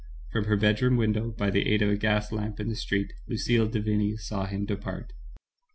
[0.31, 3.67] From her bedroom window, by the aid of a gas lamp in the street, Lucille
[3.67, 5.13] de Vigny saw him depart.